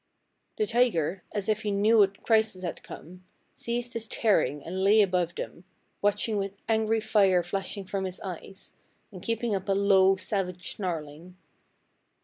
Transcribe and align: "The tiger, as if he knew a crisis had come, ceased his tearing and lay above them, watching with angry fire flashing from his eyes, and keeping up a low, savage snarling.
"The 0.57 0.65
tiger, 0.65 1.23
as 1.31 1.47
if 1.47 1.61
he 1.61 1.69
knew 1.69 2.01
a 2.01 2.07
crisis 2.07 2.63
had 2.63 2.81
come, 2.81 3.23
ceased 3.53 3.93
his 3.93 4.07
tearing 4.07 4.63
and 4.65 4.83
lay 4.83 5.03
above 5.03 5.35
them, 5.35 5.63
watching 6.01 6.37
with 6.37 6.53
angry 6.67 6.99
fire 6.99 7.43
flashing 7.43 7.85
from 7.85 8.05
his 8.05 8.19
eyes, 8.21 8.73
and 9.11 9.21
keeping 9.21 9.53
up 9.53 9.69
a 9.69 9.73
low, 9.73 10.15
savage 10.15 10.73
snarling. 10.75 11.35